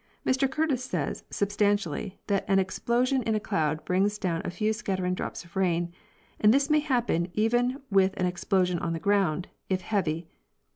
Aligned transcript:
Mr 0.25 0.49
Curtis 0.49 0.83
says, 0.83 1.25
substantially, 1.29 2.19
that 2.25 2.43
an 2.47 2.57
explo 2.57 3.05
sion 3.05 3.21
in 3.21 3.35
a 3.35 3.39
cloud 3.39 3.85
brings 3.85 4.17
down 4.17 4.41
a 4.43 4.49
few 4.49 4.73
scattering 4.73 5.13
drops 5.13 5.45
of 5.45 5.55
rain, 5.55 5.93
and 6.39 6.51
this 6.51 6.71
may 6.71 6.79
happen 6.79 7.27
even 7.35 7.79
with 7.91 8.15
an 8.19 8.25
explosion 8.25 8.79
on 8.79 8.93
the 8.93 8.99
ground, 8.99 9.47
if 9.69 9.81
heavy. 9.81 10.27